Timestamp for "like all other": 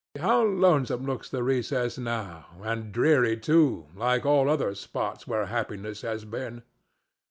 3.95-4.73